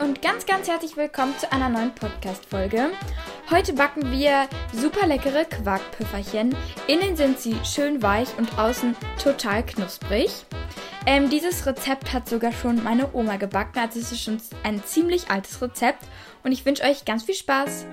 Und 0.00 0.22
ganz, 0.22 0.46
ganz 0.46 0.66
herzlich 0.66 0.96
willkommen 0.96 1.34
zu 1.38 1.50
einer 1.52 1.68
neuen 1.68 1.94
Podcast-Folge. 1.94 2.90
Heute 3.50 3.74
backen 3.74 4.10
wir 4.10 4.48
super 4.72 5.06
leckere 5.06 5.44
Quarkpüfferchen. 5.44 6.56
Innen 6.88 7.16
sind 7.16 7.38
sie 7.38 7.56
schön 7.64 8.02
weich 8.02 8.28
und 8.36 8.58
außen 8.58 8.96
total 9.22 9.64
knusprig. 9.64 10.46
Ähm, 11.06 11.30
dieses 11.30 11.66
Rezept 11.66 12.12
hat 12.12 12.28
sogar 12.28 12.52
schon 12.52 12.82
meine 12.82 13.14
Oma 13.14 13.36
gebacken, 13.36 13.78
also 13.78 14.00
es 14.00 14.10
ist 14.10 14.22
schon 14.22 14.38
ein 14.62 14.82
ziemlich 14.84 15.30
altes 15.30 15.60
Rezept 15.60 16.02
und 16.42 16.52
ich 16.52 16.64
wünsche 16.64 16.84
euch 16.84 17.04
ganz 17.04 17.24
viel 17.24 17.34
Spaß. 17.34 17.86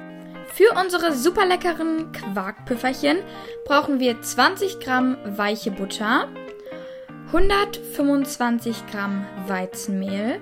Für 0.53 0.73
unsere 0.79 1.13
super 1.13 1.45
leckeren 1.45 2.11
Quarkpüfferchen 2.13 3.17
brauchen 3.65 3.99
wir 3.99 4.21
20 4.21 4.79
Gramm 4.79 5.17
weiche 5.25 5.71
Butter, 5.71 6.29
125 7.27 8.87
Gramm 8.91 9.25
Weizenmehl, 9.47 10.41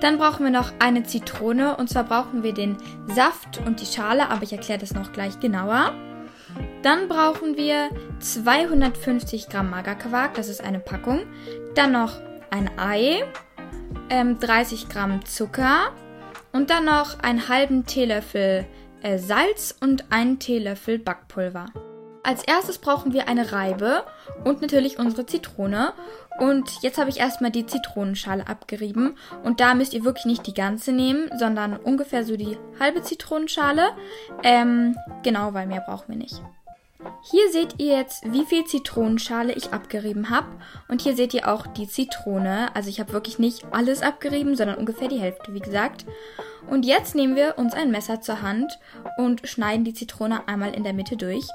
dann 0.00 0.18
brauchen 0.18 0.44
wir 0.44 0.50
noch 0.50 0.72
eine 0.78 1.02
Zitrone 1.04 1.76
und 1.76 1.88
zwar 1.88 2.04
brauchen 2.04 2.42
wir 2.42 2.54
den 2.54 2.76
Saft 3.06 3.60
und 3.64 3.80
die 3.80 3.86
Schale, 3.86 4.30
aber 4.30 4.42
ich 4.42 4.52
erkläre 4.52 4.78
das 4.78 4.94
noch 4.94 5.12
gleich 5.12 5.40
genauer. 5.40 5.92
Dann 6.82 7.08
brauchen 7.08 7.56
wir 7.56 7.90
250 8.20 9.48
Gramm 9.48 9.70
Magerquark, 9.70 10.34
das 10.34 10.48
ist 10.48 10.62
eine 10.62 10.78
Packung. 10.78 11.20
Dann 11.74 11.92
noch 11.92 12.14
ein 12.50 12.70
Ei, 12.78 13.24
ähm, 14.10 14.38
30 14.38 14.88
Gramm 14.88 15.24
Zucker 15.24 15.92
und 16.52 16.70
dann 16.70 16.84
noch 16.84 17.18
einen 17.20 17.48
halben 17.48 17.84
Teelöffel 17.86 18.66
äh, 19.02 19.18
Salz 19.18 19.76
und 19.80 20.10
einen 20.10 20.38
Teelöffel 20.38 20.98
Backpulver. 20.98 21.66
Als 22.28 22.44
erstes 22.44 22.76
brauchen 22.76 23.14
wir 23.14 23.26
eine 23.26 23.52
Reibe 23.52 24.04
und 24.44 24.60
natürlich 24.60 24.98
unsere 24.98 25.24
Zitrone. 25.24 25.94
Und 26.38 26.82
jetzt 26.82 26.98
habe 26.98 27.08
ich 27.08 27.20
erstmal 27.20 27.50
die 27.50 27.64
Zitronenschale 27.64 28.46
abgerieben. 28.46 29.16
Und 29.44 29.60
da 29.60 29.72
müsst 29.72 29.94
ihr 29.94 30.04
wirklich 30.04 30.26
nicht 30.26 30.46
die 30.46 30.52
ganze 30.52 30.92
nehmen, 30.92 31.30
sondern 31.38 31.78
ungefähr 31.78 32.26
so 32.26 32.36
die 32.36 32.58
halbe 32.78 33.00
Zitronenschale. 33.00 33.92
Ähm, 34.42 34.94
genau, 35.22 35.54
weil 35.54 35.66
mehr 35.66 35.80
brauchen 35.80 36.08
wir 36.08 36.16
nicht. 36.16 36.42
Hier 37.22 37.50
seht 37.50 37.80
ihr 37.80 37.96
jetzt, 37.96 38.30
wie 38.30 38.44
viel 38.44 38.66
Zitronenschale 38.66 39.54
ich 39.54 39.72
abgerieben 39.72 40.28
habe. 40.28 40.48
Und 40.88 41.00
hier 41.00 41.16
seht 41.16 41.32
ihr 41.32 41.48
auch 41.48 41.66
die 41.66 41.88
Zitrone. 41.88 42.76
Also 42.76 42.90
ich 42.90 43.00
habe 43.00 43.14
wirklich 43.14 43.38
nicht 43.38 43.64
alles 43.70 44.02
abgerieben, 44.02 44.54
sondern 44.54 44.76
ungefähr 44.76 45.08
die 45.08 45.18
Hälfte, 45.18 45.54
wie 45.54 45.60
gesagt. 45.60 46.04
Und 46.68 46.84
jetzt 46.84 47.14
nehmen 47.14 47.36
wir 47.36 47.56
uns 47.56 47.72
ein 47.72 47.90
Messer 47.90 48.20
zur 48.20 48.42
Hand 48.42 48.78
und 49.16 49.48
schneiden 49.48 49.84
die 49.84 49.94
Zitrone 49.94 50.46
einmal 50.46 50.74
in 50.74 50.84
der 50.84 50.92
Mitte 50.92 51.16
durch. 51.16 51.46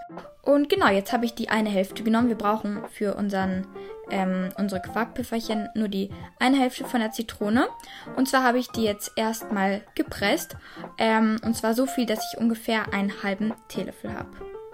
Und 0.44 0.68
genau, 0.68 0.90
jetzt 0.90 1.14
habe 1.14 1.26
ich 1.26 1.34
die 1.34 1.50
eine 1.50 1.70
Hälfte 1.70 2.04
genommen. 2.04 2.28
Wir 2.28 2.38
brauchen 2.38 2.84
für 2.92 3.16
unseren, 3.16 3.66
ähm, 4.12 4.50
unsere 4.58 4.82
Quarkpüfferchen 4.82 5.70
nur 5.74 5.88
die 5.88 6.10
eine 6.38 6.58
Hälfte 6.58 6.84
von 6.84 7.00
der 7.00 7.12
Zitrone. 7.12 7.70
Und 8.18 8.28
zwar 8.28 8.44
habe 8.44 8.60
ich 8.60 8.68
die 8.68 8.84
jetzt 8.84 9.14
erstmal 9.16 9.84
gepresst. 9.96 10.58
Ähm, 10.98 11.40
und 11.46 11.56
zwar 11.56 11.74
so 11.74 11.86
viel, 11.86 12.06
dass 12.06 12.20
ich 12.34 12.40
ungefähr 12.40 12.94
einen 12.94 13.24
halben 13.24 13.54
Teelöffel 13.70 14.14
habe. 14.14 14.30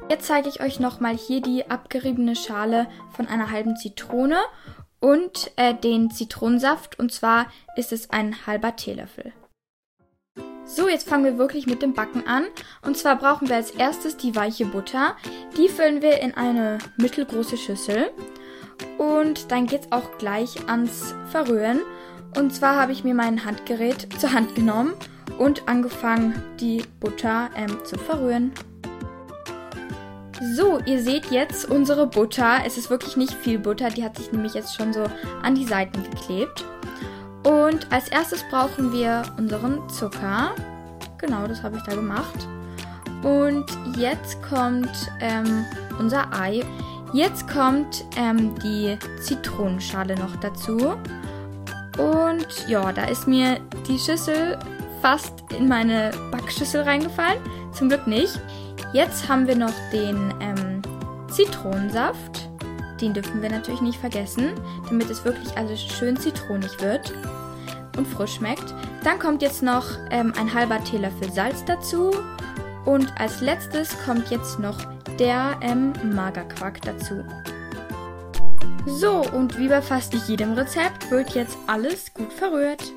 Jetzt 0.10 0.26
zeige 0.26 0.50
ich 0.50 0.60
euch 0.60 0.80
nochmal 0.80 1.16
hier 1.16 1.40
die 1.40 1.70
abgeriebene 1.70 2.36
Schale 2.36 2.88
von 3.12 3.28
einer 3.28 3.52
halben 3.52 3.78
Zitrone 3.78 4.40
und 5.00 5.52
äh, 5.56 5.76
den 5.76 6.10
Zitronensaft. 6.10 6.98
Und 6.98 7.12
zwar 7.12 7.46
ist 7.76 7.94
es 7.94 8.10
ein 8.10 8.48
halber 8.48 8.76
Teelöffel. 8.76 9.34
So, 10.72 10.88
jetzt 10.88 11.10
fangen 11.10 11.24
wir 11.24 11.40
wirklich 11.40 11.66
mit 11.66 11.82
dem 11.82 11.94
Backen 11.94 12.28
an. 12.28 12.44
Und 12.84 12.96
zwar 12.96 13.16
brauchen 13.16 13.50
wir 13.50 13.56
als 13.56 13.72
erstes 13.72 14.18
die 14.18 14.36
weiche 14.36 14.68
Butter. 14.68 15.16
Die 15.58 15.68
füllen 15.68 16.04
wir 16.04 16.22
in 16.22 16.36
eine 16.36 16.78
mittelgroße 16.98 17.58
Schüssel. 17.58 18.12
Und 19.00 19.52
dann 19.52 19.66
geht 19.66 19.82
es 19.86 19.92
auch 19.92 20.20
gleich 20.20 20.70
ans 20.70 21.16
Verrühren. 21.32 21.80
Und 22.38 22.54
zwar 22.54 22.76
habe 22.76 22.92
ich 22.92 23.04
mir 23.04 23.16
mein 23.16 23.46
Handgerät 23.46 24.08
zur 24.20 24.32
Hand 24.32 24.54
genommen 24.54 24.94
und 25.40 25.68
angefangen, 25.68 26.40
die 26.60 26.84
Butter 27.00 27.50
ähm, 27.56 27.84
zu 27.84 27.98
verrühren. 27.98 28.52
So, 30.56 30.80
ihr 30.86 31.02
seht 31.02 31.32
jetzt 31.32 31.66
unsere 31.66 32.06
Butter. 32.06 32.60
Es 32.64 32.78
ist 32.78 32.92
wirklich 32.92 33.18
nicht 33.18 33.34
viel 33.34 33.58
Butter, 33.58 33.90
die 33.90 34.04
hat 34.04 34.18
sich 34.18 34.32
nämlich 34.32 34.54
jetzt 34.54 34.76
schon 34.76 34.94
so 34.94 35.04
an 35.42 35.56
die 35.56 35.66
Seiten 35.66 36.04
geklebt. 36.04 36.64
Und 37.50 37.92
als 37.92 38.10
erstes 38.10 38.44
brauchen 38.44 38.94
wir 38.94 39.24
unseren 39.40 39.90
Zucker. 39.90 40.52
Genau, 41.18 41.48
das 41.48 41.64
habe 41.64 41.78
ich 41.78 41.84
da 41.84 41.96
gemacht. 41.96 42.48
Und 43.24 43.66
jetzt 43.98 44.40
kommt 44.44 44.92
ähm, 45.20 45.66
unser 45.98 46.32
Ei. 46.32 46.62
Jetzt 47.12 47.48
kommt 47.48 48.06
ähm, 48.18 48.54
die 48.60 49.00
Zitronenschale 49.20 50.16
noch 50.16 50.36
dazu. 50.36 50.96
Und 51.98 52.68
ja, 52.68 52.92
da 52.94 53.06
ist 53.06 53.28
mir 53.28 53.60
die 53.88 53.98
Schüssel 53.98 54.60
fast 55.02 55.34
in 55.58 55.68
meine 55.68 56.12
Backschüssel 56.32 56.84
reingefallen. 56.84 57.40
Zum 57.74 57.90
Glück 57.90 58.06
nicht. 58.06 58.40
Jetzt 58.94 59.28
haben 59.28 59.48
wir 59.48 59.56
noch 59.56 59.74
den 59.92 60.34
ähm, 60.40 60.84
Zitronensaft. 61.30 62.49
Den 63.02 63.14
dürfen 63.14 63.42
wir 63.42 63.50
natürlich 63.50 63.82
nicht 63.82 64.00
vergessen, 64.00 64.52
damit 64.90 65.10
es 65.10 65.24
wirklich 65.24 65.58
alles 65.58 65.82
schön 65.82 66.18
zitronig 66.18 66.82
wird 66.82 67.14
und 67.98 68.08
frisch 68.08 68.36
schmeckt. 68.36 68.74
Dann 69.04 69.20
kommt 69.20 69.42
jetzt 69.42 69.62
noch 69.62 69.86
ähm, 70.12 70.34
ein 70.38 70.54
halber 70.54 70.84
Teelöffel 70.84 71.32
Salz 71.32 71.64
dazu. 71.66 72.12
Und 72.86 73.14
als 73.20 73.42
letztes 73.42 73.96
kommt 74.06 74.30
jetzt 74.32 74.60
noch 74.60 74.78
der 75.20 75.58
ähm, 75.62 75.94
Magerquark 76.14 76.82
dazu. 76.82 77.24
So, 78.86 79.22
und 79.34 79.58
wie 79.60 79.68
bei 79.68 79.82
fast 79.82 80.14
jedem 80.28 80.54
Rezept 80.54 81.12
wird 81.12 81.36
jetzt 81.36 81.58
alles 81.68 82.14
gut 82.14 82.32
verrührt. 82.34 82.92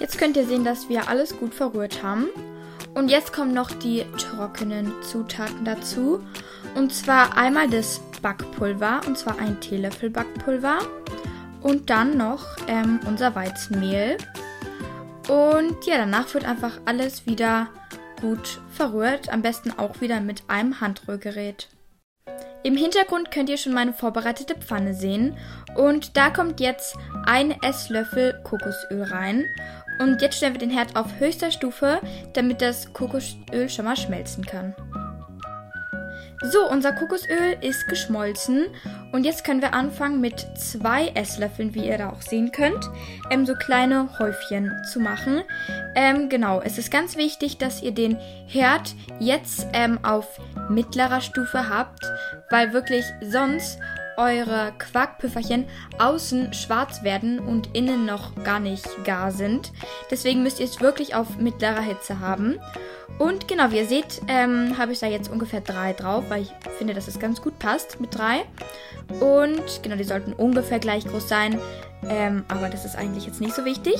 Jetzt 0.00 0.18
könnt 0.18 0.36
ihr 0.36 0.46
sehen, 0.46 0.64
dass 0.64 0.88
wir 0.88 1.08
alles 1.08 1.38
gut 1.38 1.54
verrührt 1.54 2.02
haben. 2.02 2.28
Und 2.94 3.10
jetzt 3.10 3.32
kommen 3.32 3.54
noch 3.54 3.70
die 3.70 4.04
trockenen 4.18 4.92
Zutaten 5.02 5.64
dazu. 5.64 6.20
Und 6.74 6.92
zwar 6.92 7.36
einmal 7.36 7.68
das 7.68 8.00
Backpulver, 8.20 9.00
und 9.06 9.16
zwar 9.16 9.38
ein 9.38 9.60
Teelöffel 9.60 10.10
Backpulver. 10.10 10.78
Und 11.62 11.90
dann 11.90 12.16
noch 12.16 12.44
ähm, 12.68 13.00
unser 13.06 13.34
Weizenmehl. 13.34 14.16
Und 15.28 15.86
ja, 15.86 15.98
danach 15.98 16.32
wird 16.34 16.44
einfach 16.44 16.80
alles 16.86 17.26
wieder 17.26 17.68
gut 18.20 18.60
verrührt. 18.72 19.32
Am 19.32 19.42
besten 19.42 19.72
auch 19.78 20.00
wieder 20.00 20.20
mit 20.20 20.42
einem 20.48 20.80
Handrührgerät. 20.80 21.68
Im 22.62 22.76
Hintergrund 22.76 23.30
könnt 23.30 23.48
ihr 23.48 23.56
schon 23.56 23.72
meine 23.72 23.92
vorbereitete 23.92 24.54
Pfanne 24.54 24.92
sehen. 24.92 25.36
Und 25.76 26.16
da 26.16 26.30
kommt 26.30 26.60
jetzt 26.60 26.96
ein 27.24 27.52
Esslöffel 27.62 28.40
Kokosöl 28.44 29.02
rein. 29.02 29.46
Und 29.98 30.20
jetzt 30.20 30.36
stellen 30.36 30.54
wir 30.54 30.60
den 30.60 30.70
Herd 30.70 30.96
auf 30.96 31.18
höchster 31.18 31.50
Stufe, 31.50 32.00
damit 32.34 32.60
das 32.60 32.92
Kokosöl 32.92 33.68
schon 33.68 33.84
mal 33.86 33.96
schmelzen 33.96 34.44
kann. 34.44 34.74
So, 36.42 36.66
unser 36.70 36.92
Kokosöl 36.94 37.58
ist 37.60 37.86
geschmolzen 37.86 38.68
und 39.12 39.24
jetzt 39.24 39.44
können 39.44 39.60
wir 39.60 39.74
anfangen 39.74 40.22
mit 40.22 40.46
zwei 40.56 41.08
Esslöffeln, 41.08 41.74
wie 41.74 41.86
ihr 41.86 41.98
da 41.98 42.08
auch 42.08 42.22
sehen 42.22 42.50
könnt, 42.50 42.82
ähm, 43.30 43.44
so 43.44 43.54
kleine 43.54 44.18
Häufchen 44.18 44.72
zu 44.90 45.00
machen. 45.00 45.42
Ähm, 45.94 46.30
genau, 46.30 46.62
es 46.62 46.78
ist 46.78 46.90
ganz 46.90 47.16
wichtig, 47.18 47.58
dass 47.58 47.82
ihr 47.82 47.92
den 47.92 48.16
Herd 48.46 48.94
jetzt 49.18 49.66
ähm, 49.74 49.98
auf 50.02 50.40
mittlerer 50.70 51.20
Stufe 51.20 51.68
habt, 51.68 52.10
weil 52.48 52.72
wirklich 52.72 53.04
sonst 53.20 53.78
eure 54.16 54.72
Quarkpüfferchen 54.78 55.66
außen 55.98 56.52
schwarz 56.52 57.02
werden 57.02 57.38
und 57.38 57.74
innen 57.74 58.06
noch 58.06 58.34
gar 58.44 58.60
nicht 58.60 59.04
gar 59.04 59.32
sind. 59.32 59.72
Deswegen 60.10 60.42
müsst 60.42 60.60
ihr 60.60 60.66
es 60.66 60.80
wirklich 60.80 61.14
auf 61.14 61.38
mittlerer 61.38 61.80
Hitze 61.80 62.20
haben. 62.20 62.58
Und 63.18 63.48
genau, 63.48 63.70
wie 63.70 63.78
ihr 63.78 63.86
seht, 63.86 64.22
ähm, 64.28 64.78
habe 64.78 64.92
ich 64.92 65.00
da 65.00 65.06
jetzt 65.06 65.30
ungefähr 65.30 65.60
drei 65.60 65.92
drauf, 65.92 66.24
weil 66.28 66.42
ich 66.42 66.52
finde, 66.78 66.94
dass 66.94 67.08
es 67.08 67.18
ganz 67.18 67.42
gut 67.42 67.58
passt 67.58 68.00
mit 68.00 68.16
drei. 68.16 68.44
Und 69.20 69.82
genau, 69.82 69.96
die 69.96 70.04
sollten 70.04 70.32
ungefähr 70.32 70.78
gleich 70.78 71.06
groß 71.06 71.28
sein. 71.28 71.58
Ähm, 72.08 72.44
aber 72.48 72.68
das 72.68 72.84
ist 72.84 72.96
eigentlich 72.96 73.26
jetzt 73.26 73.40
nicht 73.40 73.54
so 73.54 73.64
wichtig. 73.64 73.96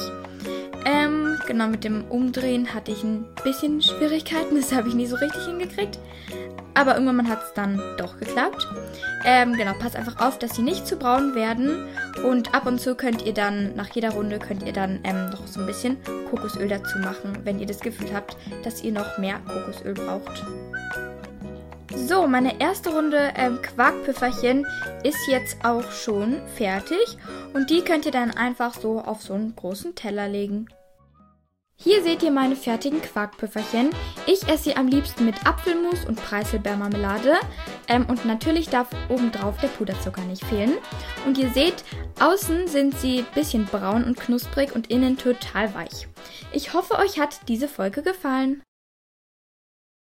Genau, 1.51 1.67
mit 1.67 1.83
dem 1.83 2.05
Umdrehen 2.05 2.73
hatte 2.75 2.93
ich 2.93 3.03
ein 3.03 3.27
bisschen 3.43 3.83
Schwierigkeiten. 3.83 4.55
Das 4.61 4.71
habe 4.71 4.87
ich 4.87 4.95
nie 4.95 5.07
so 5.07 5.17
richtig 5.17 5.47
hingekriegt. 5.47 5.99
Aber 6.75 6.95
irgendwann 6.95 7.29
hat 7.29 7.43
es 7.43 7.53
dann 7.55 7.83
doch 7.99 8.21
geklappt. 8.21 8.69
Ähm, 9.25 9.55
genau, 9.55 9.73
passt 9.73 9.97
einfach 9.97 10.25
auf, 10.25 10.39
dass 10.39 10.55
sie 10.55 10.63
nicht 10.63 10.87
zu 10.87 10.97
braun 10.97 11.35
werden. 11.35 11.89
Und 12.25 12.55
ab 12.55 12.67
und 12.67 12.81
zu 12.81 12.95
könnt 12.95 13.27
ihr 13.27 13.35
dann, 13.35 13.75
nach 13.75 13.89
jeder 13.93 14.11
Runde, 14.11 14.39
könnt 14.39 14.63
ihr 14.63 14.73
dann 14.73 15.01
ähm, 15.03 15.29
noch 15.31 15.45
so 15.49 15.59
ein 15.59 15.67
bisschen 15.67 15.97
Kokosöl 16.31 16.69
dazu 16.69 17.01
machen, 17.01 17.37
wenn 17.43 17.59
ihr 17.59 17.67
das 17.67 17.81
Gefühl 17.81 18.15
habt, 18.15 18.37
dass 18.63 18.85
ihr 18.85 18.93
noch 18.93 19.19
mehr 19.19 19.41
Kokosöl 19.41 19.95
braucht. 19.95 20.45
So, 21.97 22.29
meine 22.29 22.61
erste 22.61 22.91
Runde 22.91 23.33
ähm, 23.35 23.61
Quarkpüfferchen 23.61 24.65
ist 25.03 25.27
jetzt 25.27 25.57
auch 25.65 25.91
schon 25.91 26.41
fertig. 26.55 27.19
Und 27.55 27.71
die 27.71 27.83
könnt 27.83 28.07
ihr 28.07 28.13
dann 28.13 28.31
einfach 28.31 28.75
so 28.75 29.01
auf 29.01 29.21
so 29.21 29.35
einen 29.35 29.57
großen 29.57 29.97
Teller 29.97 30.29
legen. 30.29 30.69
Hier 31.83 32.03
seht 32.03 32.23
ihr 32.23 32.31
meine 32.31 32.57
fertigen 32.57 33.01
Quarkpüfferchen. 33.01 33.89
Ich 34.27 34.47
esse 34.47 34.65
sie 34.65 34.77
am 34.77 34.87
liebsten 34.87 35.25
mit 35.25 35.47
Apfelmus 35.47 36.05
und 36.05 36.23
Preiselbeermarmelade. 36.23 37.37
Ähm, 37.89 38.05
und 38.07 38.27
natürlich 38.27 38.69
darf 38.69 38.89
obendrauf 39.09 39.57
der 39.63 39.69
Puderzucker 39.69 40.21
nicht 40.23 40.45
fehlen. 40.45 40.75
Und 41.25 41.39
ihr 41.39 41.49
seht, 41.51 41.83
außen 42.21 42.69
sind 42.69 42.99
sie 42.99 43.25
bisschen 43.35 43.65
braun 43.65 44.05
und 44.05 44.21
knusprig 44.21 44.75
und 44.75 44.91
innen 44.91 45.17
total 45.17 45.75
weich. 45.75 46.07
Ich 46.53 46.75
hoffe, 46.75 46.99
euch 46.99 47.19
hat 47.19 47.49
diese 47.49 47.67
Folge 47.67 48.03
gefallen. 48.03 48.63